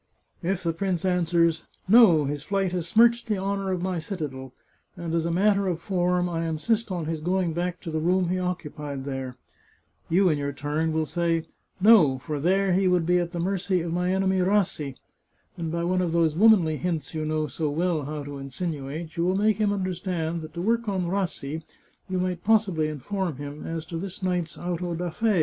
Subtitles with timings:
[0.41, 4.51] If the prince answers, * No; his flight has smirched the honour of my citadel,
[4.97, 8.29] and as a matter of form, I insist on his going back to the room
[8.29, 9.35] he occupied there,*
[10.09, 13.39] you in your turn will say, * No; for there he would be at the
[13.39, 14.95] mercy of my enemy Rassi,'
[15.55, 19.23] and by one of those womanly hints you know so well how to insinuate, you
[19.25, 21.61] will make him understand that to work on Rassi,
[22.09, 25.39] you might possibly inform him as to this night's auto da fe.